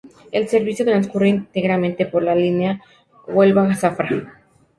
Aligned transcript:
El 0.31 0.47
servicio 0.47 0.83
transcurre 0.83 1.27
íntegramente 1.29 2.07
por 2.07 2.23
la 2.23 2.33
línea 2.33 2.81
Huelva-Zafra. 3.27 4.41